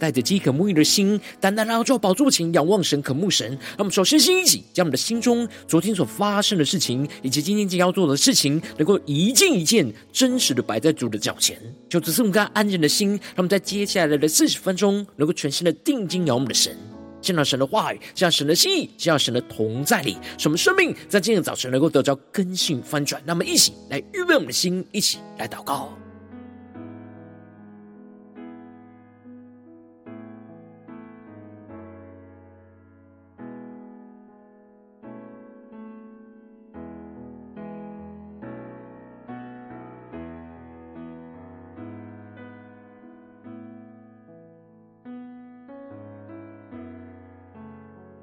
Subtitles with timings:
[0.00, 3.56] 带着饥渴沐浴的心，单单来到宝座前仰望神、渴慕神。
[3.76, 11.60] 那么首先先一起，将我们的心中昨天所发生的事情，以及今天即将要做的事情，能够一件一件真实的摆在主的脚前。
[11.88, 16.74] 就只是我们刚安静的心，让我们在接下来的四十分钟，能够全心的定睛仰望我们的神，
[17.20, 23.20] 见到神的话语，见到神的心意，见到神的同在里，使我们生命在今天早晨能够得到根性翻转。
[23.26, 25.92] 那么，一起来预备我们的心，一起来祷告。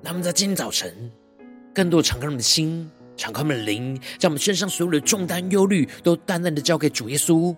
[0.07, 1.11] 他们在今天早晨，
[1.75, 7.53] 更多敞开我们的心，敞开我们的灵，将我们身上所有的重担、忧虑，都淡淡的交给主耶稣。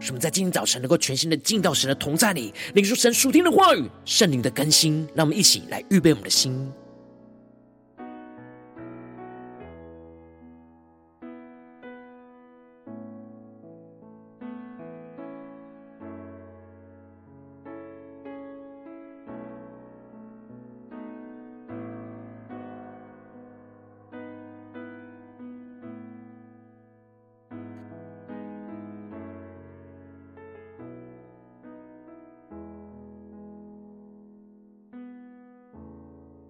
[0.00, 5.06] 使我们在今天早晨能够全新的进到神的同在里，领受神属天的话语、圣灵的更新。
[5.14, 6.66] 让我们一起来预备我们的心。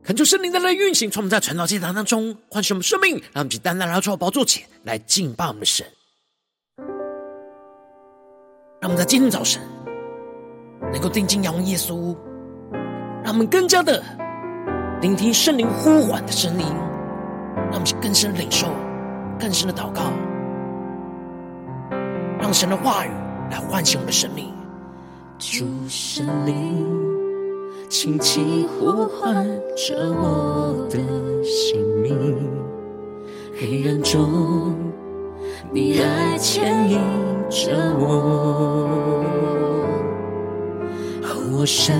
[0.06, 5.84] 恳求圣灵在那运行，从我们在传道祭坛当中唤醒我们生命，让我们去单单来到宝座前来敬拜我们的神。
[8.80, 9.60] 让我们在今天早晨
[10.92, 12.16] 能够定睛仰望耶稣，
[13.24, 14.00] 让我们更加的
[15.00, 16.66] 聆听圣灵呼唤的声音，
[17.56, 18.68] 让我们去更深领受、
[19.40, 20.12] 更深的祷告，
[22.38, 23.10] 让神的话语
[23.50, 24.54] 来唤醒我们的生命。
[25.36, 27.15] 主圣灵。
[27.88, 30.98] 轻轻呼唤着我的
[31.44, 32.36] 姓名，
[33.58, 34.74] 黑暗中，
[35.70, 36.98] 你爱牵引
[37.48, 39.24] 着我。
[41.52, 41.94] 我神，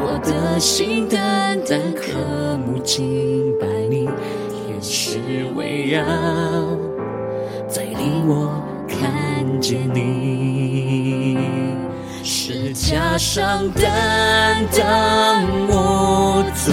[0.00, 5.18] 我的心单单渴慕敬拜你，天使
[5.56, 6.04] 围绕，
[7.74, 11.67] 带领我看见你。
[12.50, 16.72] 十架上担当我罪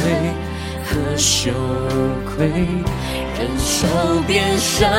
[0.85, 1.51] 和羞
[2.23, 3.85] 愧，忍受
[4.25, 4.89] 鞭伤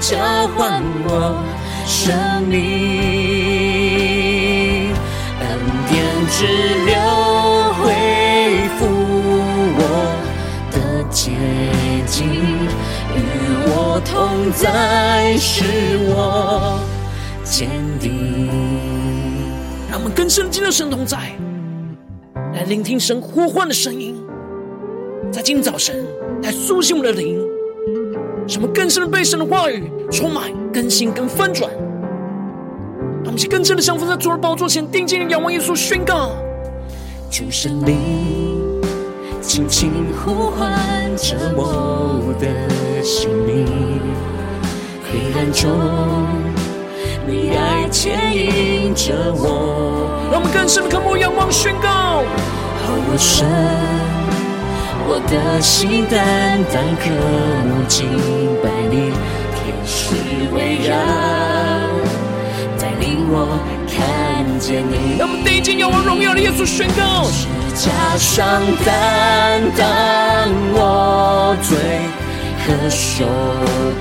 [0.00, 0.18] 交
[0.56, 1.40] 换我
[1.86, 2.58] 生命，
[5.38, 5.46] 恩
[5.88, 6.38] 典之
[6.86, 6.90] 流
[7.78, 7.78] 恢
[8.80, 8.80] 复
[9.78, 9.80] 我
[10.72, 10.76] 的
[11.08, 11.30] 洁
[12.08, 12.26] 净，
[13.14, 13.16] 与
[13.68, 14.10] 我同
[14.50, 15.62] 在，使
[16.08, 16.12] 我
[17.44, 17.70] 坚
[18.00, 18.49] 定。
[20.00, 21.18] 我们更深进入神同在，
[22.54, 24.18] 来聆听神呼唤的声音，
[25.30, 26.06] 在今天早晨
[26.42, 27.38] 来苏醒我们的灵，
[28.48, 31.70] 使我们更深的被神的话语充满、更新跟翻转。
[33.22, 36.30] 让我们更深的降服在主的宝座前，定睛仰望耶稣，宣告：
[37.30, 37.98] 主圣灵
[39.42, 39.90] 轻轻
[40.24, 43.66] 呼唤着我的姓名，
[45.04, 46.49] 黑暗中。
[47.30, 52.24] 你爱牵引着我，让我们更深的渴慕、仰望、宣告。
[52.92, 53.46] 我神，
[55.06, 57.06] 我的心单单渴
[57.68, 58.08] 慕敬
[58.60, 59.12] 拜你，
[59.54, 60.16] 天使
[60.52, 60.98] 围绕，
[62.80, 63.46] 带领我
[63.86, 65.16] 看见你。
[65.16, 67.30] 让我们定睛仰望荣耀的耶稣，宣告。
[67.30, 67.46] 十
[67.76, 69.86] 架上担当
[70.74, 71.78] 我罪
[72.66, 73.24] 和羞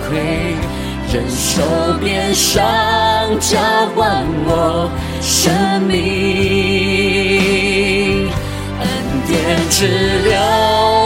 [0.09, 0.55] 愧。
[1.11, 1.63] 忍受
[1.99, 2.63] 鞭伤，
[3.39, 3.57] 交
[3.95, 4.87] 换我
[5.19, 5.97] 生命，
[8.79, 8.87] 恩
[9.27, 9.87] 典之
[10.23, 10.37] 流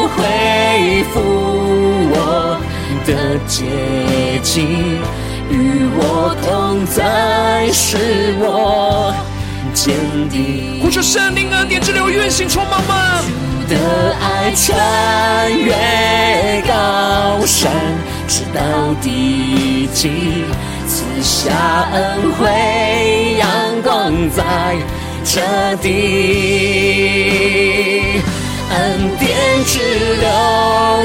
[0.10, 0.20] 恢
[1.14, 1.22] 复
[2.12, 2.60] 我
[3.06, 3.10] 的
[3.48, 3.64] 洁
[4.44, 5.00] 净，
[5.50, 9.16] 与我同在，使我
[9.74, 9.96] 坚
[10.30, 10.82] 定。
[10.82, 13.22] 呼求圣灵，恩典之流运行充满吗？
[13.70, 13.78] 主的
[14.20, 17.72] 爱穿越高山。
[18.28, 18.62] 直到
[19.02, 20.10] 地极，
[20.88, 21.54] 赐下
[21.92, 23.50] 恩惠，阳
[23.84, 24.44] 光在
[25.24, 25.42] 这
[25.78, 25.90] 地，
[28.70, 28.76] 恩
[29.20, 29.30] 典
[29.66, 29.80] 之
[30.22, 30.28] 流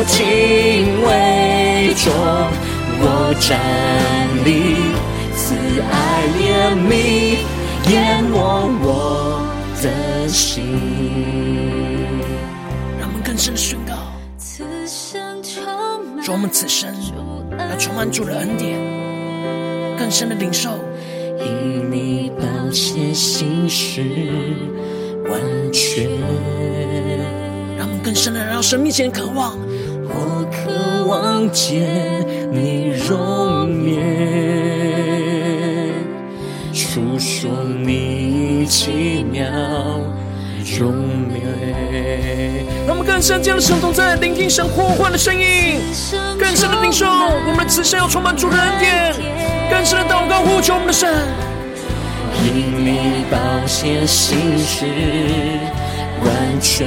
[0.07, 0.17] 敬
[1.05, 1.09] 畏
[1.97, 2.07] 中，
[3.01, 3.05] 我
[3.41, 3.49] 站
[4.45, 4.49] 立，
[5.37, 5.55] 慈
[5.91, 5.93] 爱
[6.39, 6.41] 怜
[6.89, 6.91] 悯
[7.91, 8.35] 淹没
[8.83, 8.87] 我
[9.83, 9.85] 的
[10.29, 10.65] 心。
[12.99, 13.88] 让我们更深的宣告，
[16.29, 16.93] 主，我们此生
[17.59, 18.79] 要充满主的恩典，
[19.99, 20.69] 更深的领受，
[21.41, 24.03] 因你宝血心事
[25.25, 25.41] 完
[25.73, 26.07] 全。
[27.79, 29.57] 让我们更深的来到神面前渴望，
[30.05, 31.89] 我渴望见
[32.53, 33.97] 你容颜，
[36.75, 39.47] 述说你奇妙
[40.77, 40.93] 容
[41.29, 41.39] 美。
[42.87, 45.81] 让我们更深这样的生动在聆听神呼唤的声音，
[46.39, 49.15] 更深的领受我们的此生要充满主的恩典，
[49.71, 51.13] 更深的祷告呼求我们的神，
[52.45, 54.87] 因你宝血心事
[56.25, 56.87] 完全。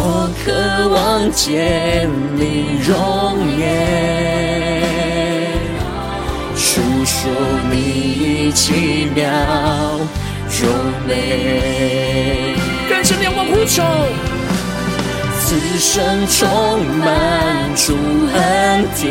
[0.00, 0.52] 我渴
[0.88, 2.96] 望见你容
[3.58, 3.62] 颜，
[7.08, 7.30] 述说
[7.70, 9.24] 你奇妙
[10.60, 10.68] 柔
[11.06, 12.54] 美。
[12.86, 13.82] 更深仰望呼求，
[15.40, 17.96] 此生充满主
[18.34, 19.06] 恩典，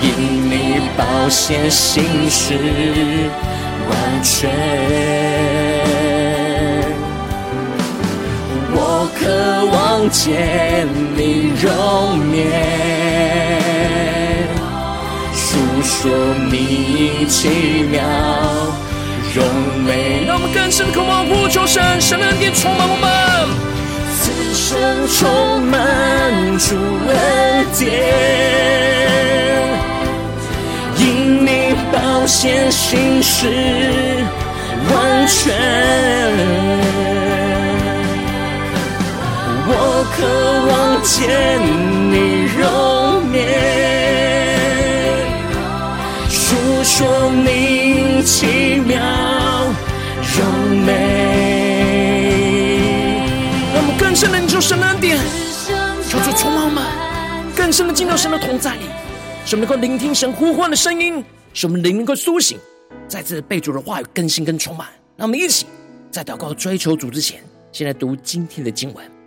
[0.00, 0.06] 因
[0.50, 2.54] 你保险心事
[3.90, 4.48] 完全。
[9.20, 9.24] 渴
[9.66, 10.86] 望见
[11.16, 11.68] 你容
[12.34, 12.46] 颜，
[16.00, 16.08] 说
[16.48, 17.48] 你奇
[17.90, 18.00] 妙
[19.34, 19.42] 柔
[19.84, 20.24] 美。
[20.28, 23.10] 让我们更深的渴望呼求神，神的恩典充满我们，
[24.14, 24.78] 此生
[25.08, 25.76] 充满
[26.56, 26.76] 主
[27.08, 27.82] 恩典，
[30.98, 33.48] 因你宝血心事
[34.94, 35.52] 完全。
[39.70, 39.72] 我
[40.14, 40.16] 渴
[40.70, 40.72] 望
[41.02, 41.18] 见
[42.12, 42.14] 你
[42.56, 42.62] 容
[48.28, 49.00] 奇妙
[50.20, 50.44] 柔
[50.84, 50.92] 美。
[53.72, 55.18] 让我们更深的领受神的恩典，
[56.08, 56.84] 求主充满我们，
[57.56, 58.82] 更深的进到神的同在里，
[59.46, 62.58] 使我们能够聆听神呼唤的声音，使我们灵能够苏醒，
[63.08, 64.86] 再次被主的话语更新跟充满。
[65.16, 65.64] 让我们一起
[66.10, 67.40] 在祷告追求主之前，
[67.72, 69.17] 先来读今天的经文。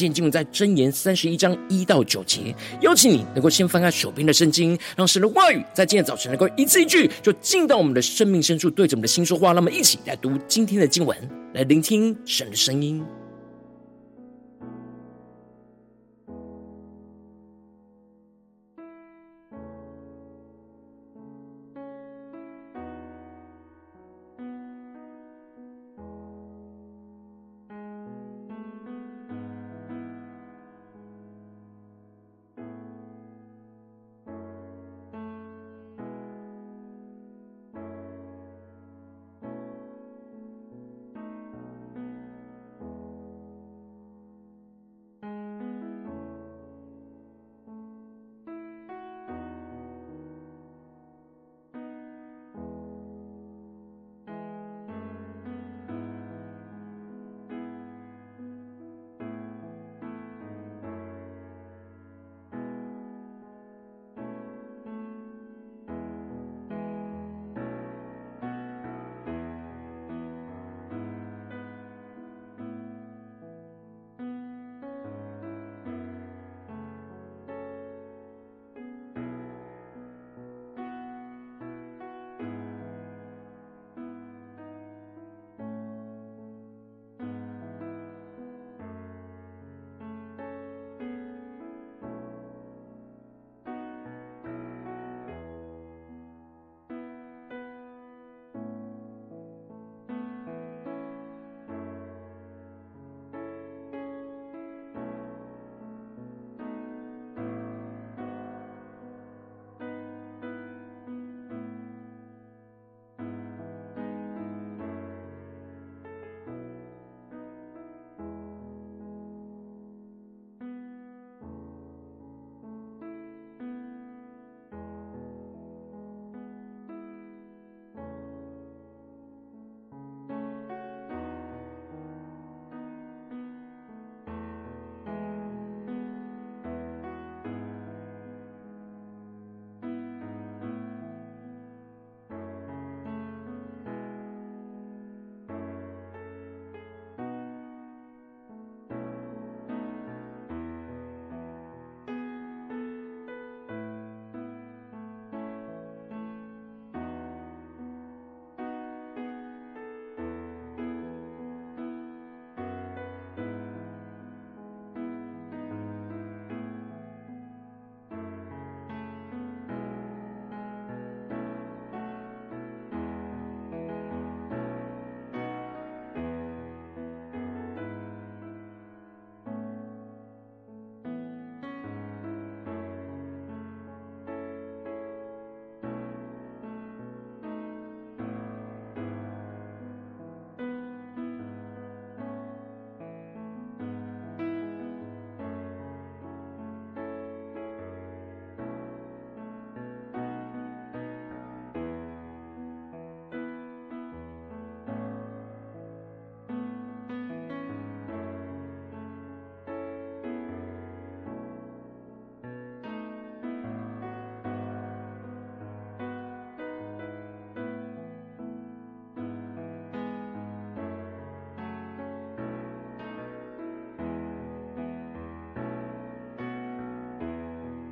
[0.00, 9.52] 今天经文在箴言三十一章一到九节，邀请你能够先翻开手边的圣经，让神的话语在今天早晨能够一字一句就进到我们的生命深处，对着我们的心说话。
[9.52, 11.14] 那么一起来读今天的经文，
[11.52, 13.04] 来聆听神的声音。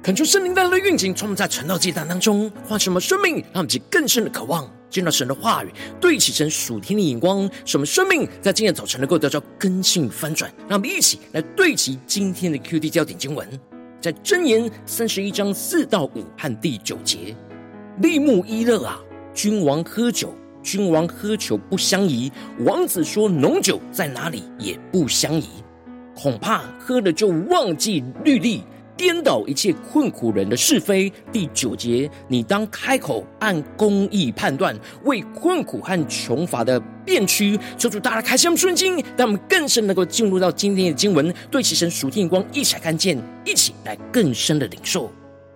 [0.09, 10.51] 恳求圣灵带来的运行，充满在传道祭坛当中，唤什么生命，让我们更深的渴望见到神的话语，对齐神属天的眼光，什么生命在今天早晨能够得到更新翻转。
[10.67, 13.47] 让我们一起来对齐今天的 QD 焦点经文，
[14.01, 17.37] 在箴言三十一章四到五和第九节：
[18.01, 18.99] 利木伊勒啊，
[19.35, 25.49] 君王喝酒，君王喝酒不相宜；王子说浓酒在哪里也不相宜，
[26.17, 28.63] 恐怕喝了就忘记律例。
[28.99, 31.11] 颠倒一切困苦人的是非。
[31.33, 37.57] 第九节，你当开口按公义判断，为困苦和穷乏的辨屈。
[37.79, 45.09] 求主大家开箱顺经，让我们更深能够进入到今天的经文，对齐神属天光一起来看见，一起来更深的领受。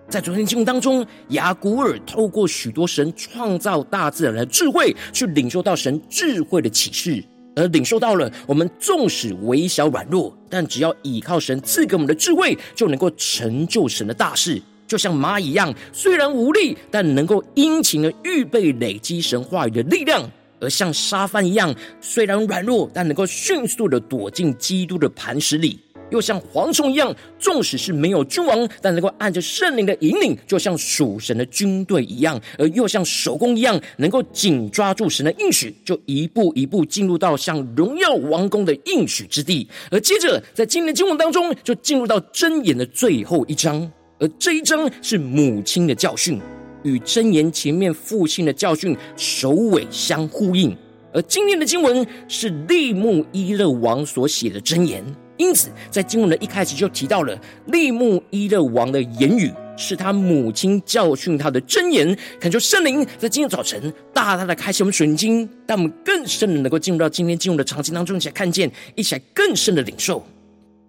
[0.07, 7.21] 在昨天经文当中，雅古尔透过许多神创造大自然的智慧，去领受到神智慧的启示。
[7.55, 14.61] 而领受到了，我们纵使微小软弱，但只要倚靠神赐给我们的智慧，就能够成就神的大事。
[14.87, 20.21] 就像蚂蚁一样，虽然无力，但能够殷勤的预备累积神话语的力量；
[20.59, 25.79] 而像沙帆一样，虽然软弱，但能够迅速的躲进基督的磐石里。
[26.13, 39.67] 又像蝗虫一样，纵使是没有君王，但能够按着圣灵的引领，就像属神的军队一样；而又像守宫一样，能够紧抓住神的应许，就一步一步进入到像荣耀王宫的应许之地。
[39.89, 46.39] 而接着，在今天的经文当中，就进入到箴言的最后一章，而这一章是母亲的教训，
[46.83, 50.77] 与箴言前面父亲的教训首尾相呼应。
[51.11, 55.03] 而今天的经文是利木伊勒王所写的箴言。
[55.37, 62.15] 因此，在经文的一开始就提到了利木伊勒王的言语，是他母亲教训他的箴言。
[62.39, 70.23] 恳求圣灵在今天早晨大大的开启我们属灵经，让我们更深的能够进入到今天经文的场景当中，一起来看见，一起来更深的领受。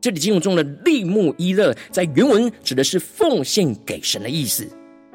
[0.00, 4.68] 这里经文中的利木伊勒，在原文指的是奉献给神的意思，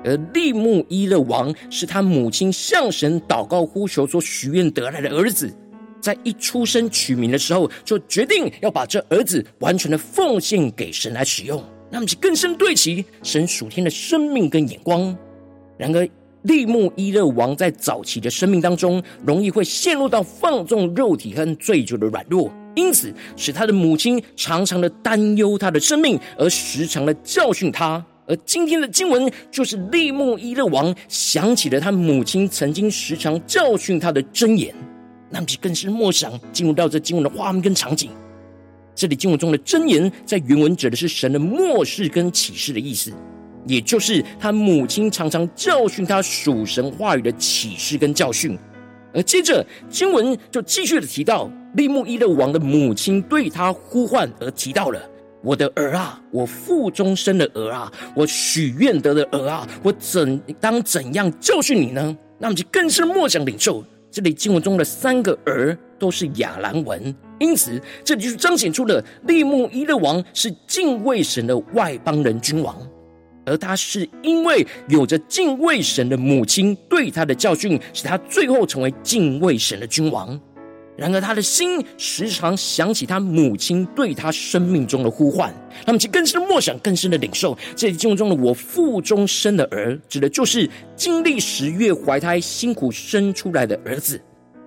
[0.03, 5.53] 而利木伊勒王是他母亲向神祷告呼求所许愿得来的儿子。
[5.99, 15.15] 在一出生取名的时候，就决定要把这儿子完全的奉献给神来使用，那么就更深对齐神属天的生命跟眼光。
[15.77, 16.07] 然而，
[16.43, 28.03] 利木伊勒王在早期的生命当中，容易会陷入到放纵肉体和醉酒的软弱，因此使他的母亲常常的担忧他的生命，而时常的教训他。
[28.25, 34.73] 而今天的经文就是利木伊勒王想起了他母亲曾经时常教训他的箴言。
[35.29, 38.11] 那么就更是默想进入到这经文的画面跟场景。
[38.95, 43.13] 这里经文中的箴言，在原文指的是神的默示跟启示的意思，
[43.65, 48.57] 也就是他母亲常常教训他属神话语的启示跟教训。
[49.13, 55.01] 而接着经文就继续的提到，利木伊勒王的母亲对他呼唤，而提到了
[55.41, 63.83] ：“我的儿啊，我腹中生的儿啊，我许愿得的儿啊，我怎当怎样教训你呢？”那么就更是默想领受。
[64.11, 72.75] 这里经文中的三个儿都是亚兰文，因此这里就彰显出了利木伊勒王是敬畏神的外邦人君王，
[73.45, 80.39] 而他是因为有着敬畏神的母亲对他的教训，使他最后成为敬畏神的君王。
[80.99, 85.53] 然而，他的心时常想起他母亲对他生命中的呼唤，
[85.85, 87.57] 那么其更深的默想，更深的领受。
[87.73, 94.17] 这里经文中的“我腹中生的儿”，指的就是经历十月怀胎辛苦生出来的儿子；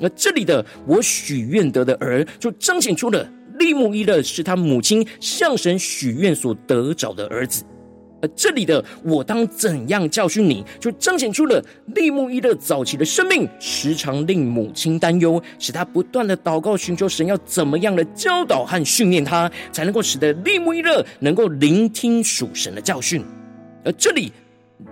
[0.01, 7.63] 而这里的“我许愿得的儿”，就彰显出了利木伊勒是他母亲向神许愿所得着的儿子。
[8.23, 11.63] 而这里的“我当怎样教训你”，就彰显出了
[11.95, 23.25] 利木伊勒早期的生命时常令母亲担忧，使他不断的祷告寻求神要怎么样的教导和训练他，才能够使得利木伊勒能够聆听属神的教训。
[23.85, 24.33] 而这里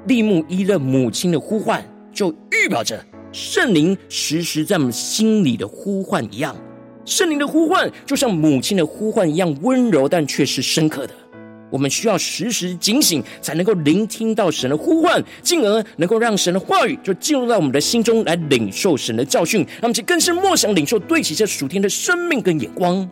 [0.07, 6.57] 利木伊勒母亲的呼唤，就预表着圣灵时时在我们心里的呼唤一样，
[7.05, 11.15] 圣灵的呼唤就像母亲的呼唤一样温柔，但却是深刻的。
[11.71, 23.09] 我们需要时时警醒，才能够聆听到神的呼唤，进而能够让神的话语就进入到我们的心中来领受神的教训，让我们更是默想领受对齐这属天的生命跟眼光。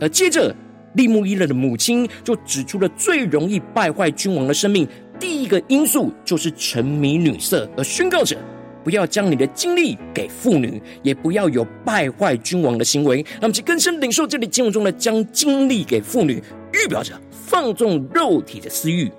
[0.00, 0.54] 而接着，
[0.94, 8.36] 利木伊勒的母亲就指出了最容易败坏君王的生命，第一个因素就是沉迷女色，而宣告着
[8.82, 13.18] 不要将你的精力给妇女，也不要有败坏君王的行为。
[13.32, 16.42] 让我们更深领受这里经文中的将精力给妇女，
[16.72, 17.12] 预表着。
[17.50, 19.10] 放纵肉体的私欲，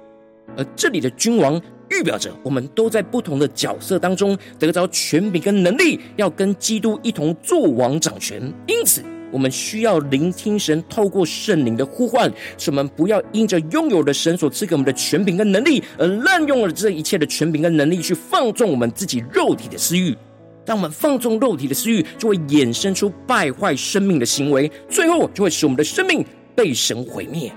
[0.55, 8.41] 而这里的君王预表着我们都在不同的角色当中得着权柄跟能力，要跟基督一同作王掌权。
[8.67, 20.15] 因此，我们需要聆听神透过圣灵的呼唤，使我们不要因着拥有的神所赐给我们的权柄跟能力，而滥用了这一切的权柄跟能力去放纵我们自己肉体的私欲。
[20.63, 26.23] 当我们放纵肉体的私欲，就会衍生出败坏生命的行为，最后就会使我们的生命
[26.55, 27.51] 被神毁灭。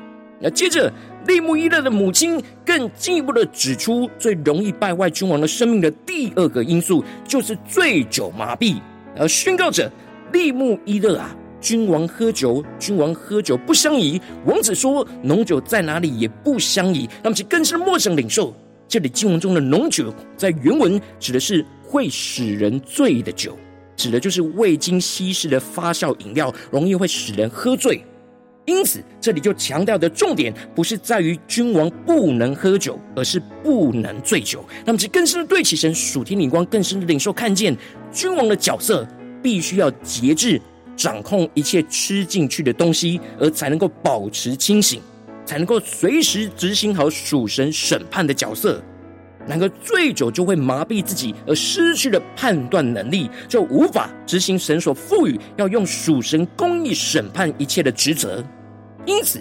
[0.45, 0.93] 那接着，
[1.27, 8.77] 利木伊勒的母亲更进一步的指出，最容易败坏君王的生命的第二个因素，就是醉酒麻痹，
[9.17, 9.91] 而宣告着
[10.35, 11.35] 利木伊勒啊。
[11.63, 14.21] 君王喝酒，君王喝酒不相宜。
[14.45, 18.55] 王子说：“浓酒在哪里也不相宜。”那么，其更是陌生领受。
[18.87, 23.59] 这里经文中的浓酒，在原文指的是会使人醉的酒，
[23.97, 28.05] 指的就是未经稀释的发酵饮料，容易会使人喝醉。
[28.66, 34.64] 因此，这里就强调的重点不是在于君王不能喝酒，而是不能醉酒。
[34.85, 37.77] 那么，其更深的对齐神属天灵光，更深的领受看见
[38.11, 39.07] 君王的角色，
[39.42, 40.61] 必须要节制。
[40.96, 45.00] 掌控一切吃进去的东西，而才能够保持清醒，
[45.44, 48.81] 才能够随时执行好属神审判的角色。
[49.46, 58.42] 然而醉酒就会麻痹自己，而失去了判断能力，就无法执行神所赋予要用属神公义审判一切的职责。
[59.07, 59.40] 因此，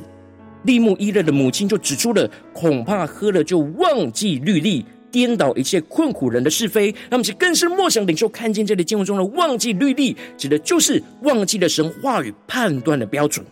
[0.63, 4.86] 利木伊勒的母亲就指出了，恐怕喝了就忘记律例。
[5.12, 13.45] 颠倒一切困苦人的是非，那么就更是莫想领袖看见这里经文中的忘记律例，指的就是忘记了神话语判断的标准。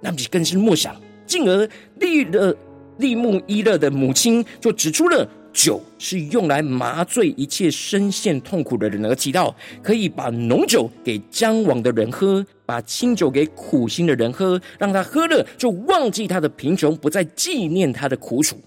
[0.00, 1.68] 那么就更是莫想，进而
[2.00, 2.56] 利勒
[2.96, 18.60] 利木伊勒的母亲就指出了酒是用来麻醉一切深陷痛苦的人，而提到可以把浓酒给将亡的人喝，把清酒给苦心的人喝，让他喝了就忘记他的贫穷，不再纪念他的苦楚。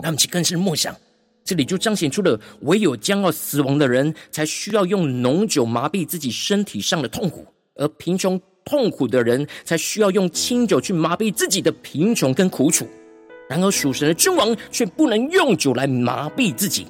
[0.00, 0.96] 那么其更是默想。
[1.44, 7.42] 这里就彰显出了，唯有将要死亡的人，才需要用浓酒麻痹自己身体上的痛苦；
[7.74, 12.86] 而贫穷痛苦的人，才需要用清酒去麻痹自己的贫穷跟苦楚。
[13.52, 16.86] 然而属神的君王却不能用酒来麻痹自己，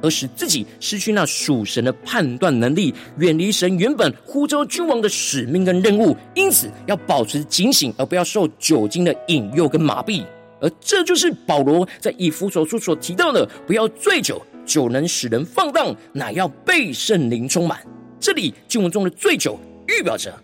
[0.00, 6.16] 而使自己失去那属神的判断能力，远离神原本呼召君王的使命跟任务。
[6.34, 10.24] 因此要保持警醒，而不要受酒精的引诱跟麻痹。
[10.58, 17.78] 而这就是保罗在以弗所书所提到的：不要醉酒，酒能使人放荡，乃要被圣灵充满。
[18.18, 20.34] 这里经文中的醉酒，预表着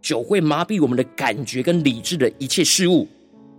[0.00, 3.08] 酒会麻痹我们的感觉跟理智的一切事物，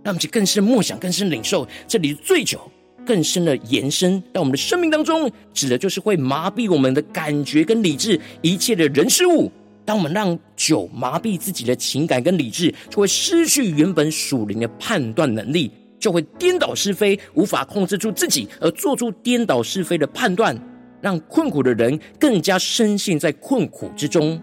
[0.02, 1.66] 让我们去更深默想、更深领受。
[1.86, 2.60] 这里的醉酒
[3.06, 9.50] 更深的延伸到我们的生命当中，指的就是会麻痹我们的感觉跟理智一切的人事物。
[9.84, 15.70] 当我们让酒麻痹自己的情感跟理智，就会失去原本属灵的判断能力。
[15.98, 20.52] 就会颠倒是非，无法控制住自己，而做出颠倒是非的判断，
[21.00, 24.40] 让困苦的人更加深陷在困苦之中。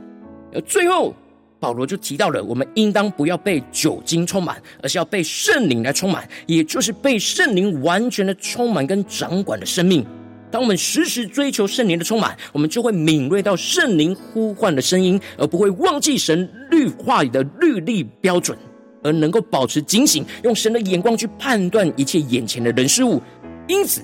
[0.54, 1.14] 而最后，
[1.60, 10.06] 保罗就提到了，我们应当不要被酒精充满，而是要被圣灵来充满，也就是被圣灵完全的充满跟掌管的生命。
[10.52, 18.58] 当我们时时追求圣灵的充满，我们就会敏锐到圣灵呼唤的声音，而不会忘记神律话里的律例标准。
[19.02, 23.22] 而能够保持警醒，用神的眼光去判断一切眼前的人事物。
[23.66, 24.02] 因此，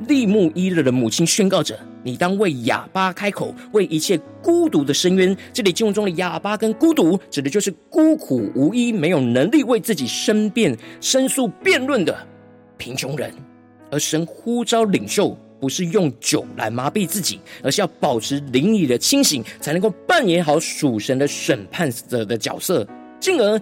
[0.00, 12.16] 利慕伊勒的母亲宣告着：“你当为哑巴开口，为一切孤独的深渊。”这里经文中的哑巴跟孤独，指的就是孤苦无依、没有能力为自己申辩、申诉、辩论的
[12.76, 13.32] 贫穷人。
[13.90, 22.86] 而神呼召领袖，不是用酒来麻痹自己，而是要保持灵里的清醒，才能够扮演好属神的审判者的角色，
[23.20, 23.60] 进而。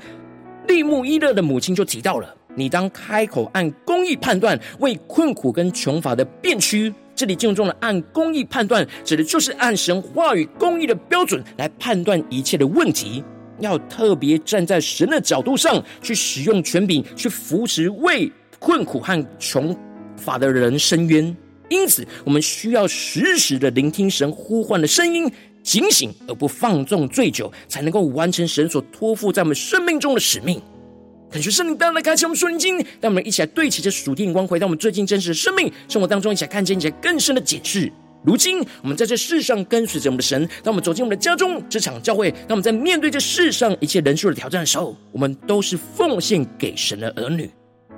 [0.68, 13.22] 利慕伊勒的母亲就提到了：“你当开口按公义判断，为困苦跟穷乏的辩屈。”这里经文中的“按公义判断”，指的就是按神话语公义的标准来判断一切的问题。
[13.60, 19.76] 要特别站在神的角度上去使用权柄，去扶持为困苦和穷
[20.16, 21.36] 乏的人伸冤。
[21.68, 25.30] 因此，我们需要时时的聆听神呼唤的声音。
[25.62, 30.60] 警醒而不放纵醉酒，才能够完成神所托付在我们生命中的使命。
[31.32, 37.90] 感谢圣灵带来开启我们属灵经，让我们一起来对齐这属天光，回到我们最近真实的生命生活当中，一起来看见一些更深的解释。
[38.22, 47.50] 如今我们在这世上跟随着我们的神，当我们走进我们的家中、职场、教会，当我们在面对这世上一切人数的挑战的时候，我们都是奉献给神的儿女。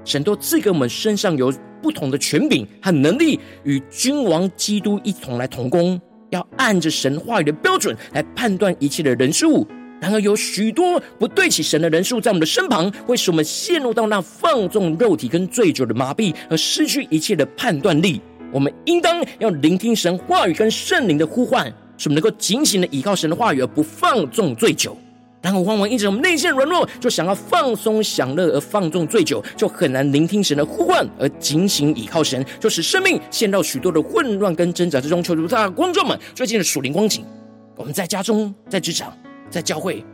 [0.05, 6.01] 神都赐给我们身上有不同的权柄和能力，与君王基督一同来同工。
[6.31, 9.67] 要按着神话语的标准来判断一切的人事物，
[10.05, 18.21] 然而有许多不对起神的人数在我们的身旁，会使我们陷入到那放纵肉体跟醉酒的麻痹，而失去一切的判断力。
[18.53, 24.95] 我们应当要聆听神话语跟圣灵的呼唤，使我们能够警醒的倚靠神的话语，而不放纵醉酒。
[25.41, 35.23] 然后往往因着我们内心软弱，就想要放松享乐而放纵醉酒，就很难聆听神的呼唤而警醒倚靠神，就使生命陷到许多的混乱跟挣扎之中。
[35.23, 37.25] 求主大光众们最近的属灵光景，
[37.77, 39.17] 我们在家中、在职场、
[39.55, 40.05] 在教会，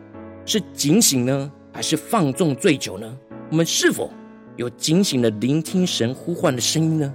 [0.45, 3.17] 是警醒呢，还是放纵醉酒呢？
[3.51, 4.11] 我们是否
[4.57, 7.15] 有警醒的聆听神呼唤的声音呢？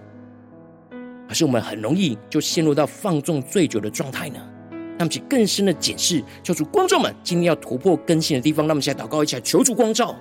[1.27, 4.39] 还是我们很容易就陷入到放纵醉酒的状态呢？
[4.97, 8.65] 那么，请更深的检视，求主光照们今天要突破更新的地方。
[8.65, 10.15] 那么现在祷告一下，求主光照。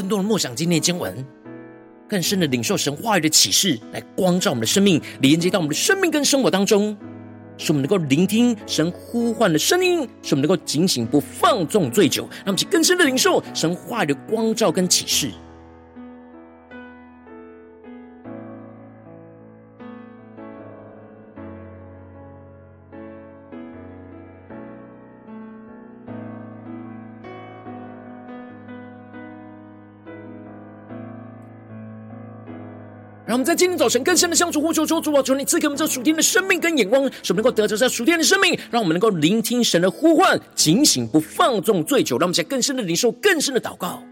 [0.00, 1.14] 更多的默想今天的经文，
[2.08, 6.96] 更深的领受神话语的启示，来光照我们的生命，连接到我们的生命跟生活当中，
[7.58, 12.22] 使我们能够聆听神呼唤的声音，使我们能够警醒，不放纵醉酒。
[12.30, 15.30] 让我们去更深的领受神话语的光照跟启示。
[33.40, 42.18] 们在今天早晨更深的向主呼求说：主啊，求你赐给我们这属天的生命跟眼光，使我们能够得着这属天的生命，让我们能够聆听神的呼唤，警醒不放纵醉酒。
[42.18, 44.02] 让我们在更深的领受，更深的祷告。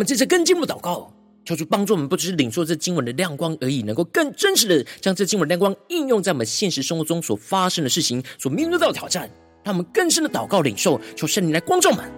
[0.00, 1.12] 我们这次更进一步祷告，
[1.44, 9.28] 求主帮助我们，不只是领受这经文的亮光而已，能够更真实的将这经文亮光应用在我们现实生活中所发生的事情、所面对到的挑战。
[9.62, 12.10] 让我们更深的祷告领受，求圣灵来光照我们。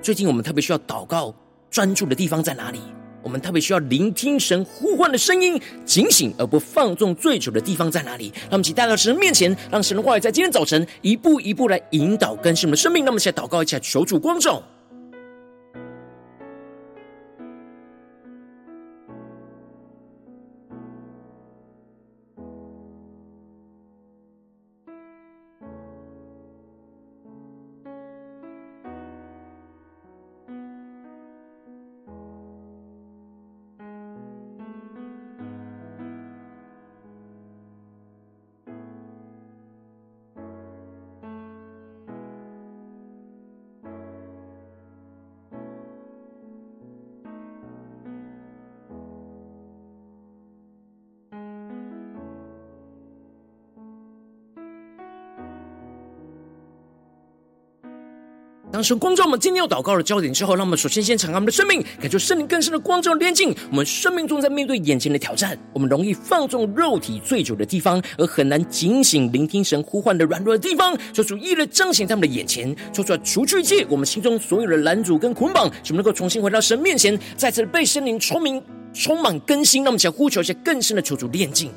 [0.00, 1.34] 最近我们特别需要祷告
[1.70, 2.80] 专注的地方在哪里？
[3.22, 8.32] 我们特别需要聆听神呼唤的声音，警醒而不放纵醉酒的地方在哪里？
[8.44, 13.04] 让我们一起带到神的面前，让神的话语在今天早晨一步一步来引导更新我们的生命。
[13.04, 14.62] 让我们一起来祷告一下，求主光照。
[58.78, 78.62] 当神光照我们今天要祷告的焦点之后，让我们首先先敞开我们的生命，感受圣灵更深的光照连进我们生命中，在面对眼前的挑战，我们容易放纵肉体醉酒的地方，而很难警醒聆听神呼唤的软弱的地方，就逐一的彰显在我们的眼前，求主来除去一切我们心中所有的拦阻跟捆绑，使我们能够重新回到神面前，再次被圣灵充满、
[78.94, 79.82] 充满更新。
[79.82, 81.72] 让我们想呼求一些更深的求主炼净。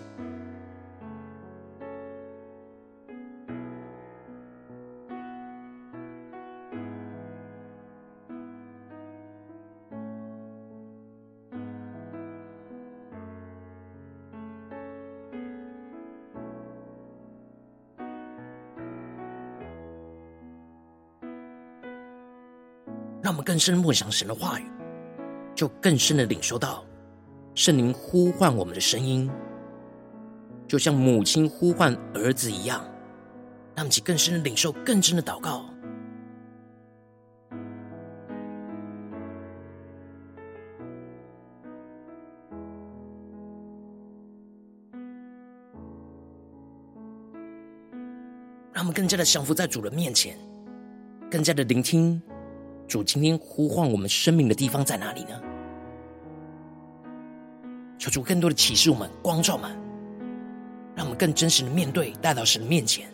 [23.21, 24.63] 让我们更深默想神的话语，
[25.53, 26.83] 就更深的领受到
[27.53, 29.29] 圣灵呼唤我们的声音，
[30.67, 32.83] 就像母亲呼唤儿子一样。
[33.73, 35.65] 让我们更深的领受，更深的祷告。
[48.73, 50.37] 让我们更加的降服在主人面前，
[51.29, 52.21] 更加的聆听。
[52.91, 55.41] 主今天呼唤我们生命的地方在哪里呢？
[57.97, 59.71] 求主更多的启示我们，光照我们，
[60.93, 63.07] 让我们更真实的面对，带到神的面前。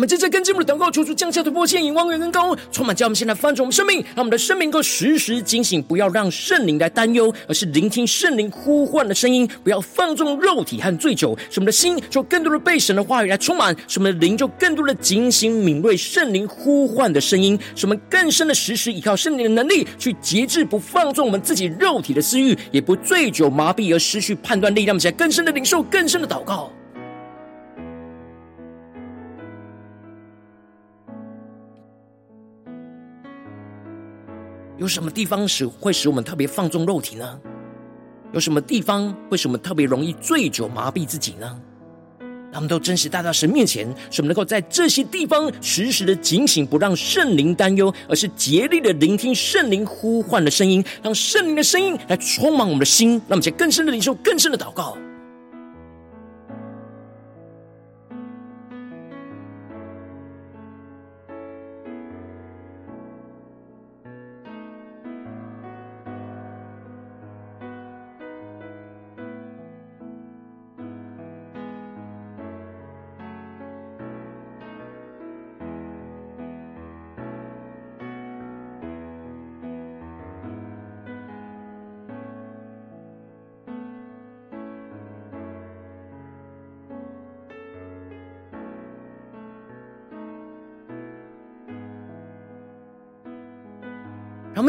[0.00, 26.72] 我们正在跟进我们的祷告，求主降下突破线，引望远更高，充满叫我们现在翻转我们生命，让我们的生命能够时时警醒，不要让圣灵来担忧，而是聆听圣灵呼唤的声音，不要放纵肉体和醉酒，使我们的心就更多的被神的话语来充满，使我们的灵就更多的警醒敏锐圣灵呼唤的声音，使我们更深的时时依靠圣灵的能力去节制，不放纵我们自己肉体的私欲，也不醉酒麻痹而失去判断力，让我们在更深的领受，更深的祷告。
[34.80, 37.38] 有什么地方使会使我们特别放纵肉体呢？
[38.32, 41.60] 有什么地方为什么特别容易醉酒麻痹自己呢？
[42.50, 54.96] 让我们都真实带到神面前，使我们能够在这些地方时时的警醒，不让圣灵担忧，而是竭力的聆听圣灵呼唤的声音，让圣灵的声音来充满我们的心，让我们在更深的领受、更深的祷告。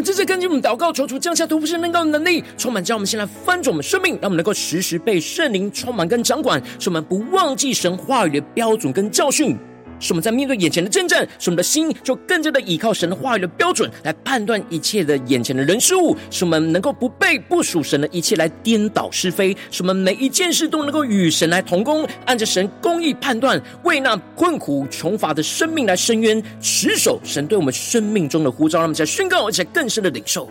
[0.02, 9.56] 们正在跟进我们祷告，求主降下突破性能高的能力，充满，将我们先来翻转我们生命，让我们能够时时被圣灵充满跟掌管，使我们不忘记神话语的标准跟教训。
[10.02, 30.50] 使我们在面对眼前的征战，使我们的心就更加的依靠神的话语的标准来判断一切的眼前的人事物，使我们能够不被不属神的一切来颠倒是非，使我们每一件事都能够与神来同工，按着神公义判断，为那困苦穷乏的生命来伸冤，持守神对我们生命中的呼召，让我们在宣告，而且更深的领受。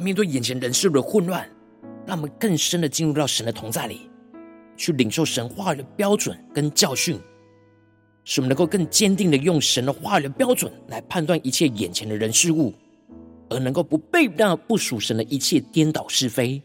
[0.00, 1.48] 面对眼前人事的混乱，
[2.06, 4.10] 让我们更深的进入到神的同在里，
[4.76, 7.18] 去领受神话语的标准跟教训，
[8.24, 12.72] 使我们能够更坚定的用神的话语的标准来判断一切眼前的人事物，
[13.48, 16.62] 而能够不被那不属神的一切颠倒是非。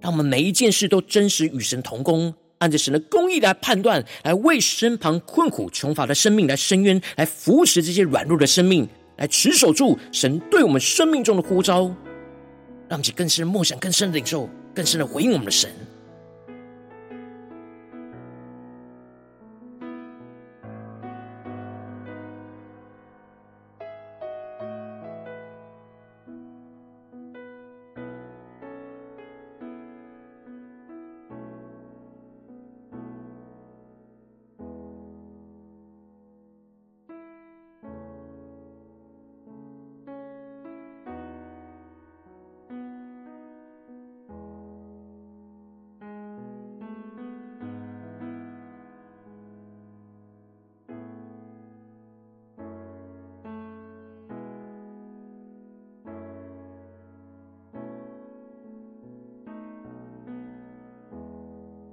[0.00, 11.92] 让我们每一件事都真实与神同工，按着神的公义来判断，来为身旁困苦穷乏的生命来伸冤，来扶持这些软弱的生命，来持守住神对我们生命中的呼召。
[12.88, 15.70] 让其更深的梦想，更深的领受，更深的回应我们的神。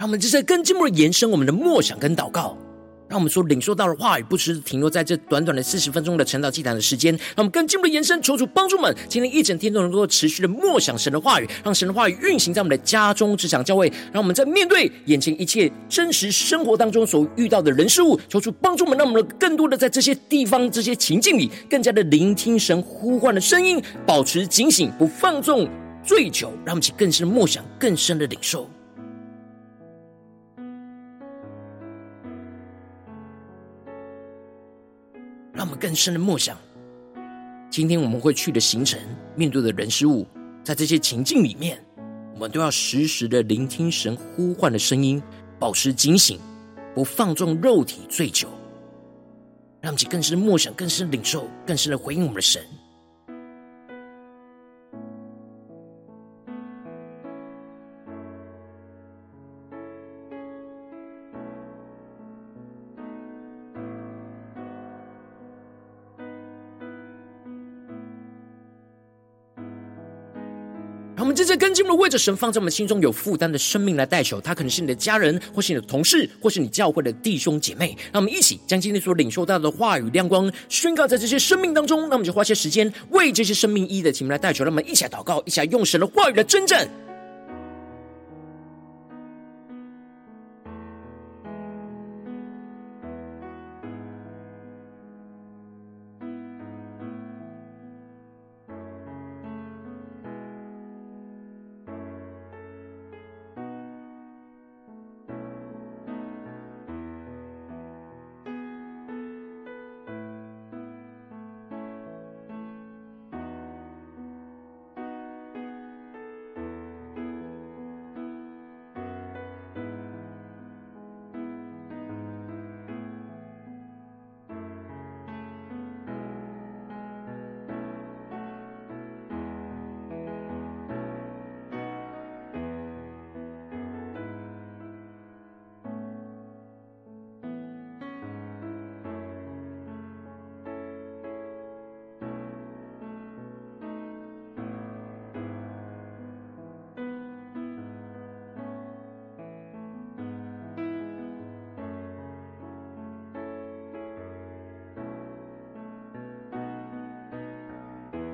[0.04, 2.58] 让我们就在更进一步的延伸我们的默想跟祷告，
[3.08, 25.66] 让我们所领受到的话语不只是停留在这短短的四十分钟的晨祷祭坛的时间，让我们更进一步的延伸，求主帮助们今天一整天都能够持续的默想神的话语，让神的话语运行在我们的家中、职场、教会，让我们在面对眼前一切真实生活当中所遇到的人事物，求主帮助们，让我们更多的在这些地方、这些情境里，更加的聆听神呼唤的声音，保持警醒，不放纵
[26.06, 28.70] 醉酒，让我们去更深的默想、更深的领受。
[35.84, 36.58] 更深的梦想，
[37.70, 38.98] 今天我们会去的行程，
[39.36, 40.26] 面对的人事物，
[40.64, 41.78] 在这些情境里面，
[42.36, 45.22] 我们都要时时的聆听神呼唤的声音，
[45.60, 46.40] 保持警醒，
[46.96, 48.48] 不放纵肉体醉酒。
[49.82, 52.64] 让其更深的默想，更深的领受，更深的回应我们的神。
[71.24, 77.98] 我们正在跟进的为着神放在我们心中有负担的生命来代求，他可能是你的家人，或是你的同事，或是你教会的弟兄姐妹。
[78.12, 82.10] 让我们一起将今天所领受到的话语亮光宣告在这些生命当中。
[82.10, 84.66] 那我们就花些时间为这些生命一的题目来代求。
[84.66, 86.90] 让我们一起来祷告，一起来用神的话语来征战。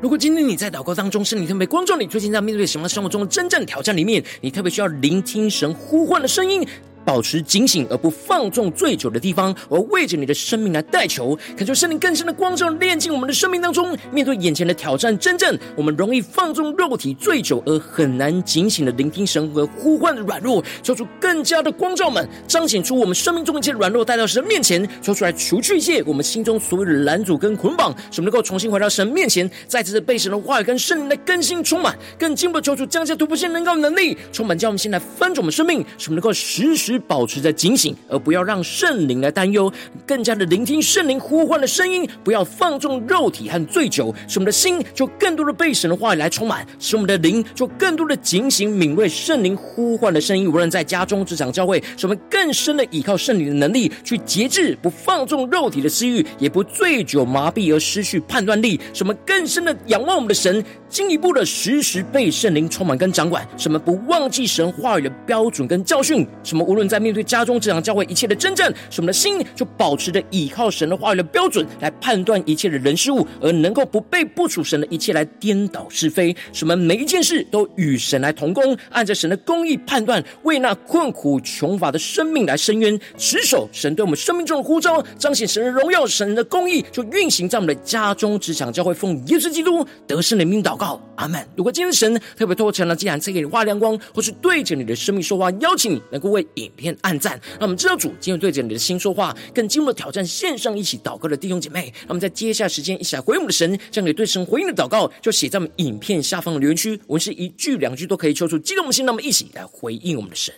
[0.02, 6.66] 如果今天你在祷告当中，是你特别关注你，最近在面对什么生活中的真正挑战里面，你特别需要聆听神呼唤的声音。
[7.10, 13.98] 保持警醒而不放纵醉酒的地方，而为着你的生命来代求，恳求圣灵更深的光照炼净我们的生命当中。
[14.12, 36.99] 面对眼前的挑战，真正我们容易放纵肉体醉酒而很难警醒的聆听神和呼唤的软弱，求出更加的光照们，彰显出我们生命中一切软弱，带到神面前，求出来除去一切我们心中所有的拦阻跟捆绑，使我们能够重新回到神面前，再次的被神的话语跟圣灵的更新充满，更进一步求出降下突破性能够能力，充满叫我们现在翻转我们生命，使我们能够时时。
[37.02, 39.72] 保持着警醒，而不要让圣灵来担忧，
[40.06, 50.50] 更加的聆听圣灵呼唤的声音，不要放纵肉体和醉酒，使我们的心就更多的被神的话语来充满，使我们的灵就更多的警醒敏锐圣灵呼唤的声音。
[50.50, 66.89] 无论在家中、职场、教会，使我们更深的依靠圣灵的能力，去节制，不放纵肉体的私欲，也不醉酒麻痹而失去判断力，使我们更深的仰望我们的神，进一步的时时被圣灵充满跟掌管，使我们不忘记神话语的标准跟教训，使我们无论。
[66.90, 76.36] 在面对家中这场教会一切的真正，使我们的心就保持着倚靠神的话语的标准来判断一切的人事物，而能够不被不属神的一切来颠倒是非。
[76.52, 88.90] 使我们每一件事都与神来同工，按着神的公义判断，为那困苦穷乏的生命来伸冤，持守神对我们生命中的呼召，彰显神的荣耀，神的公义就运行在我们的家中职场教会。
[88.94, 91.40] 奉耶稣基督得胜的名祷告，阿门。
[91.56, 101.92] 如果今天神特别透过成了，既然赐给你发亮光，或是对着你的生命说话，邀请你能够为引影片暗赞，让我们知道主今天对着你的心说话，更进一步挑战线上一起祷告的弟兄姐妹。
[102.04, 110.54] 那我们在接下时间一起来回应我们的神，将你对神回应的祷告就写在我们影片下方的留言区，我们是一句两句都可以抽出激动的心，那么一起来回应我们的神。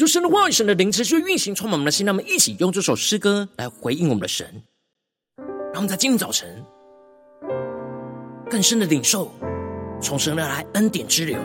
[0.00, 2.06] 恳求神的话、神的灵持续运行，充满我们的心。
[2.06, 4.46] 让我们一起用这首诗歌来回应我们的神。
[5.36, 6.48] 让我们在今天早晨
[8.48, 9.30] 更深的领受
[10.00, 11.38] 从神而来恩典之流。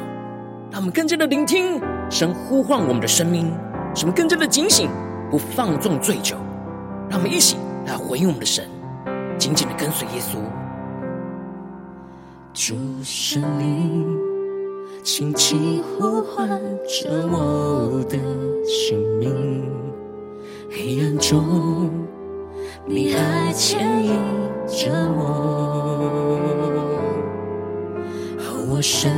[0.71, 3.51] 让我们更加的聆听神呼唤我们的生命，
[3.93, 4.89] 使我们更加的警醒，
[5.29, 6.37] 不放纵醉酒。
[7.09, 8.69] 让我们一起来回应我们的神，
[9.37, 10.37] 紧紧的跟随耶稣。
[12.53, 14.34] 主神灵。
[15.05, 18.17] 轻轻呼唤着我的
[18.65, 19.71] 姓名，
[20.67, 21.91] 黑暗中
[22.87, 24.13] 你还牵引
[24.65, 26.41] 着我。
[28.67, 29.11] 我神，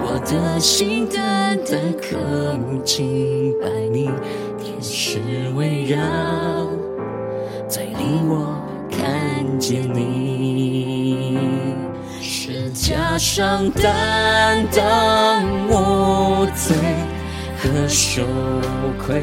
[0.00, 2.18] 我的心单单渴
[2.58, 4.10] 慕敬拜你，
[4.58, 5.20] 天使
[5.54, 5.96] 围绕
[7.68, 11.38] 再令我看见你。
[12.52, 16.76] 十加上担当我罪
[17.56, 18.22] 和羞
[18.98, 19.22] 愧，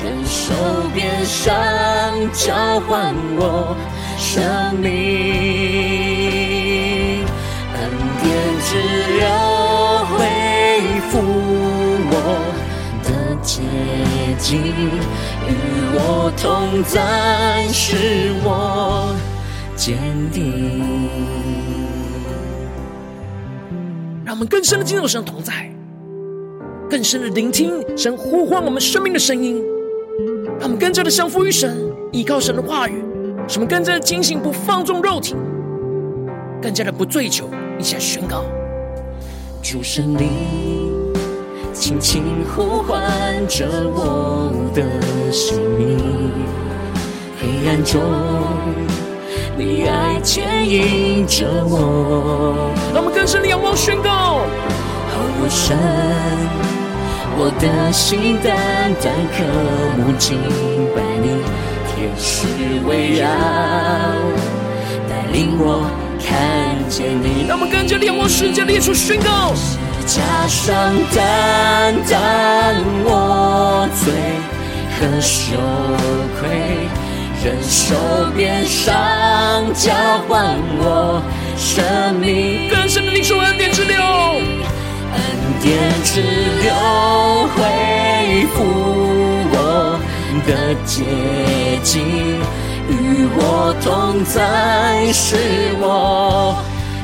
[0.00, 0.54] 忍受
[0.94, 1.52] 鞭伤
[2.32, 2.54] 交
[2.86, 3.76] 换我
[4.16, 4.86] 生命，
[7.74, 7.80] 恩
[8.22, 8.24] 典
[8.62, 8.78] 之
[9.16, 9.26] 流
[10.06, 10.14] 恢
[11.10, 11.18] 复
[12.12, 12.14] 我
[13.02, 13.08] 的
[13.42, 13.60] 洁
[14.38, 14.62] 净，
[15.48, 15.50] 与
[15.94, 15.98] 我
[16.36, 16.46] 同
[16.84, 16.94] 在，
[17.72, 18.46] 使我
[19.74, 19.98] 坚
[20.30, 21.65] 定。
[24.26, 25.70] 让我们更深的进入神同在，
[26.90, 29.64] 更深的聆听神呼唤我们生命的声音。
[30.58, 31.76] 让我们更加的降服于神，
[32.10, 33.04] 依靠神的话语，
[33.46, 35.36] 使我们更加的警醒，不放纵肉体，
[36.60, 37.48] 更加的不醉酒。
[37.78, 38.42] 一起来宣告：
[39.62, 40.28] 主圣灵，
[41.72, 44.82] 轻轻呼唤着我的
[45.30, 46.00] 生命，
[47.40, 48.02] 黑暗中。
[49.58, 54.42] 你爱牵引着我，让我们更深的仰望宣告。
[55.38, 55.74] 我神，
[57.38, 58.54] 我的心单
[59.00, 59.44] 单渴
[59.96, 60.36] 慕敬
[60.94, 61.40] 拜你，
[61.88, 62.46] 天使
[62.86, 63.26] 围绕，
[65.08, 65.88] 带领我
[66.20, 67.46] 看见你。
[67.48, 69.54] 让我们更加的仰望世界列出宣告。
[69.54, 72.18] 十架上担当
[73.04, 74.12] 我罪
[75.00, 75.56] 和羞
[76.40, 77.05] 愧。
[77.46, 77.94] 忍受
[78.36, 78.92] 鞭伤，
[79.72, 79.92] 交
[80.26, 81.22] 换我
[81.56, 82.68] 生命。
[82.68, 85.22] 更深的领受恩典之流，恩
[85.62, 86.22] 典之
[86.60, 86.74] 流
[87.54, 88.64] 恢复
[89.52, 89.96] 我
[90.44, 91.04] 的洁
[91.84, 92.02] 净，
[92.88, 95.36] 与我同在，是
[95.78, 96.56] 我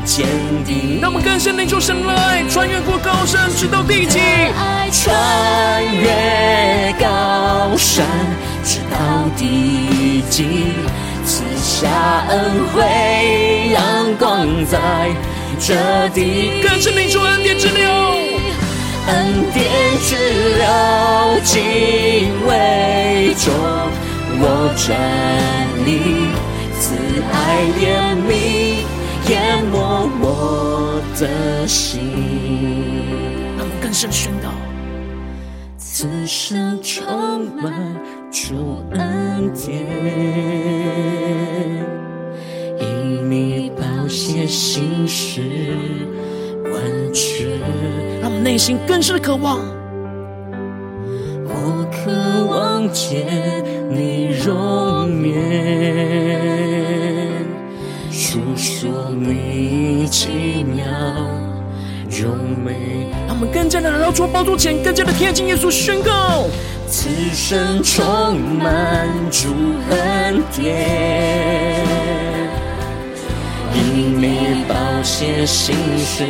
[0.05, 0.27] 坚
[0.65, 0.99] 定。
[1.01, 4.19] 让我们更深的领受神的爱，穿越过高山，直到地极。
[4.91, 8.05] 穿越高山，
[8.65, 8.97] 直到
[9.37, 10.45] 地极，
[11.25, 11.89] 赐下
[12.29, 12.83] 恩惠，
[13.73, 14.79] 阳光在
[15.59, 16.63] 这地。
[16.63, 17.91] 更深领受恩典之流，
[19.09, 19.65] 恩典
[20.01, 20.17] 之
[20.59, 20.65] 流，
[21.45, 23.53] 敬畏中
[24.39, 24.45] 我
[24.77, 24.97] 站
[25.85, 25.91] 立，
[26.81, 26.95] 慈
[27.33, 27.37] 爱
[27.81, 27.83] 怜
[28.29, 28.31] 悯，
[29.29, 29.33] 淹
[29.71, 29.75] 没
[30.21, 32.01] 我的心。
[33.57, 34.49] 让我们更深宣告。
[35.77, 37.05] 此生充
[37.63, 37.73] 满
[38.33, 39.85] 主恩典，
[42.81, 45.43] 因你宝血心事
[46.65, 46.73] 完
[47.13, 47.61] 全。
[48.23, 49.61] 让我们内心更深的渴望，
[51.45, 52.11] 我渴
[52.47, 55.37] 望见你容颜，
[58.11, 60.87] 诉说你奇妙
[62.21, 63.07] 荣美。
[63.27, 66.47] 让我们更加的来到主宝座前，更加的贴近耶稣，宣告：
[66.87, 69.49] 此生充满主
[69.91, 71.81] 恩典，
[73.75, 76.25] 因你宝血心事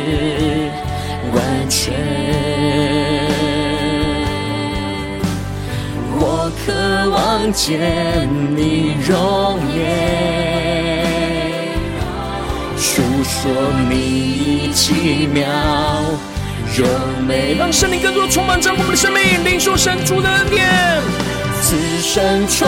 [1.33, 1.93] 完全。
[6.25, 6.71] 我渴
[7.09, 10.32] 望见你容颜，
[13.23, 13.51] 说
[13.89, 15.43] 你奇妙。
[16.75, 16.87] 荣
[17.27, 20.67] 美，让圣灵更多充满着我们的生命，领受神主的恩典。
[21.61, 22.67] 此生充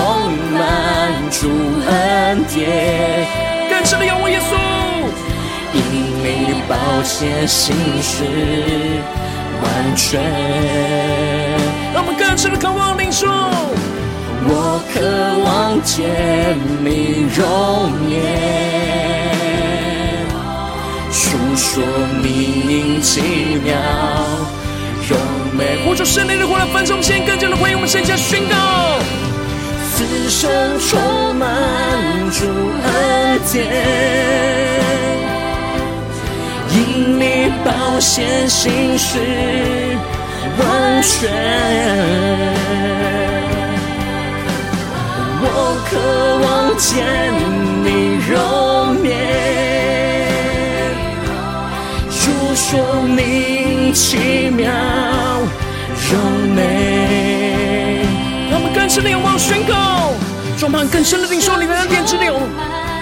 [0.53, 1.49] 满主
[1.87, 3.25] 恩典，
[3.69, 4.55] 更深的仰望耶稣，
[5.73, 5.81] 因
[6.23, 8.23] 你宝血心事
[9.61, 10.21] 完全。
[11.93, 13.27] 让我们更深的渴望领受，
[14.47, 15.01] 我渴
[15.43, 19.34] 望见你容颜。
[21.35, 21.83] 述说
[22.21, 23.21] 你奇
[23.63, 23.75] 妙
[25.07, 25.17] 荣
[25.57, 28.55] 美，呼求圣灵的火来焚烧我们心，更加的欢迎我们圣洁宣告。
[29.93, 31.47] 此生充满
[32.31, 32.45] 主
[32.83, 33.65] 恩典，
[36.71, 39.19] 因你宝血心事
[40.57, 41.31] 完全，
[45.41, 45.45] 我
[45.89, 45.91] 渴
[46.43, 46.93] 望见
[47.83, 47.87] 你
[48.29, 48.33] 容
[49.07, 49.54] 颜。
[52.55, 54.71] 说你奇妙
[56.09, 56.17] 柔
[56.55, 58.01] 美，
[58.49, 60.13] 让我们更深的仰望宣告，
[60.57, 62.39] 充满更深的领受你的恩典之流，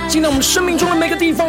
[0.08, 1.48] 进到我们生命中的每个地方，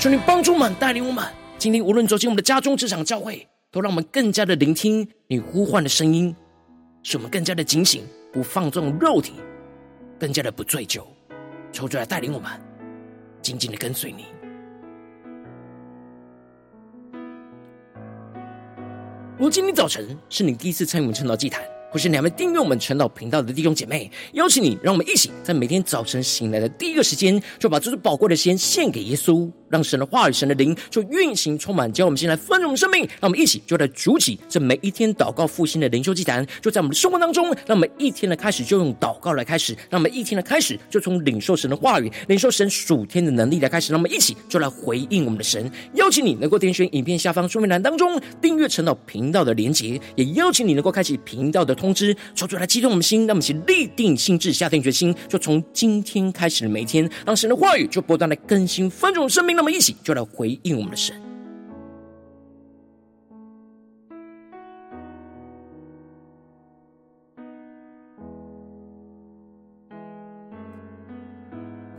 [0.00, 1.24] 求你帮助我们带领我们。
[1.58, 6.34] 今天无论走进我们的家中、职场、教会，都让我们更加的聆听你呼唤的声音，
[7.04, 9.34] 使我们更加的警醒，不放纵肉体，
[10.18, 11.06] 更加的不醉酒，
[11.70, 12.50] 求主来带领我们，
[13.40, 14.24] 紧紧的跟随你。
[19.38, 29.50] 如今天早晨是你第一次参与我们创造祭坛，或是你还没订阅我们晨祷频道的弟兄姐妹，邀请你，让我们一起在每天早晨醒来的第一个时间，就把这最宝贵的时间献给耶稣。
[29.70, 33.02] 让神的话语、神的灵就运行充满，将我们先来丰盛生命。
[33.20, 37.54] 让我们一起就来主起这每一天祷告复兴的灵修祭坛，就在我们的生活当中。
[37.66, 43.92] 让我们一天的开始就用祷告来开始，让我们一天的开始就从领受神的话语、领受神属天的能力来开始。
[43.92, 45.70] 让我们一起就来回应我们的神。
[45.94, 53.26] 邀请你能够点选影片下方说明栏当中订阅晨祷频道的连结，也邀请你能够开启频道的通知，说出来激动我们心。
[53.26, 59.56] 让我们一起立定心智，下定决心，就从今天开始的每一天，让神的话语就不断的更新丰盛生命。
[59.56, 61.27] 那么一起就来回应我们的神。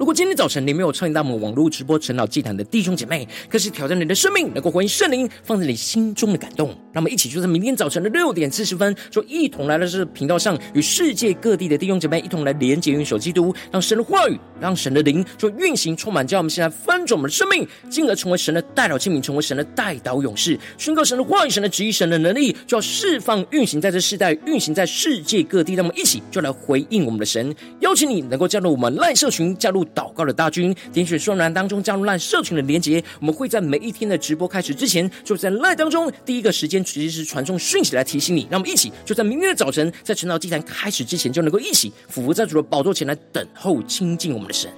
[0.10, 6.76] 果今天早晨你没有参与到我们网络直播晨祷祭坛的弟兄姐妹，更是挑战你的生命，能够回应圣灵放在你心中的感动。
[6.92, 25.76] 那么一起就在明天早晨的六点四十分，就一同来到这个频道上，与世界各地的弟兄姐妹一同来连接、运手基督，让神的话语，让神的灵就运行充满，叫我们现在翻转我们的生命，进而成为神的代祷器皿，成为神的代祷勇士，宣告神的话语、神的旨意、神的能力，就要释放、运行在这世代，运行在世界各地。
[25.76, 29.86] 让我们一起就来回应我们的神，邀请你能够加入我们赖社群，加入。
[30.00, 38.48] 祷告的大军，点选说明栏当中加入赖社群的连结，我们会在每一天的直播开始之前，就在 LINE 当中第一个时间，实时传送讯息来提醒你。
[38.50, 44.72] 让我们一起就在明天的早晨，在晨祷祭坛开始之前，就能够一起俯伏在主的宝座前来等候亲近我们的神。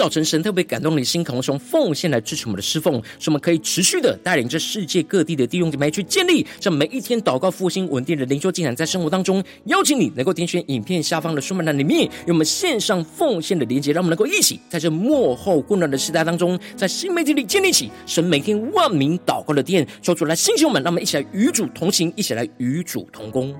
[0.00, 23.54] 早晨神特别感动你的心，渴望从奉献来支持我们的侍奉，使我们可以持续的带领着世界各地的弟兄姐妹去建立这每一天祷告复兴稳定的灵修进展，在生活当中，邀请你能够点选影片下方的说明栏里面，有我们线上奉献的连接，让我们能够一起在这幕后混乱的时代当中，在新媒体里建立起神每天万名祷告的殿，求主来兴起我们，让我们一起来与主同行，一起来与主同工。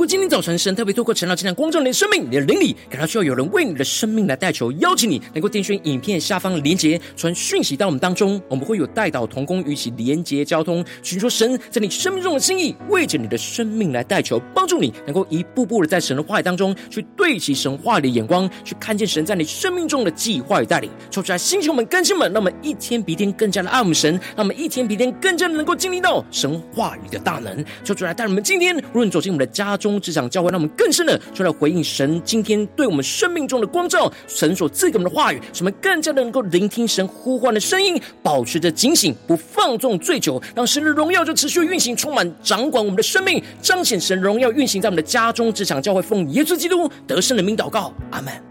[0.00, 20.90] 如果今天早晨神特别透过陈老这样光照你的生命，你的灵里感到需要有人为你的生命来代求，邀请你能够点选影片下方的连结，传讯息到我们当中，我们会有代祷同工与其连结交通，寻求神在你生命中的心意，为着你的生命来代求，帮助你能够一步步的在神的话语当中去对齐神话语的眼光，去看见神在你生命中的计划与带领。
[21.10, 27.62] 抽出来，星球们、更新们，让我们一天比一天更加的爱我们神，让我们一天比一天更加的能够经历到神话语的大能。
[27.84, 48.49] 抽出来，带我们今天无论走进我们的家中职场教会，让我们更深的出来回应神今天对我们生命中的光照，神所赐给我们的话语，使我们更加的能够聆听神呼唤的声音，保持着警醒，不放纵醉酒，让神的荣耀就持续运行，充满掌管我们的生命，彰显神荣耀运行在我们的家中职场教会，奉耶稣基督得胜的名祷告，阿门。